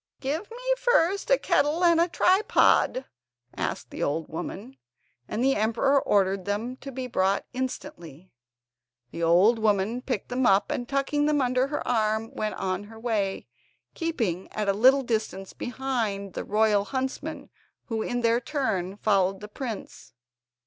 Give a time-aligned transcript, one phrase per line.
[0.19, 3.05] "Give me first a kettle and a tripod,"
[3.55, 4.77] asked the old w omen,
[5.27, 8.31] and the emperor ordered them to be brought instantly.
[9.11, 12.99] The old woman picked them up, and tucking them under her arm went on her
[12.99, 13.45] way,
[13.93, 17.51] keeping at a little distance behind the royal huntsmen,
[17.85, 20.13] who in their turn followed the prince.